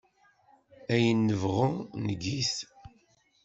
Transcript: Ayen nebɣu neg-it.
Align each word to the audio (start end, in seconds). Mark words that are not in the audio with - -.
Ayen 0.93 1.19
nebɣu 1.27 1.67
neg-it. 2.05 2.53